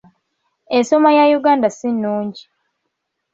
[0.77, 2.43] Ensoma ya Uganda si nnungi.